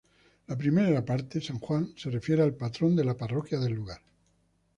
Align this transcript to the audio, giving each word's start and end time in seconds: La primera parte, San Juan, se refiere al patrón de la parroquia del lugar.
La 0.47 0.57
primera 0.57 1.05
parte, 1.05 1.39
San 1.39 1.59
Juan, 1.59 1.91
se 1.95 2.09
refiere 2.09 2.41
al 2.41 2.55
patrón 2.55 2.95
de 2.95 3.03
la 3.03 3.15
parroquia 3.15 3.59
del 3.59 3.73
lugar. 3.73 4.01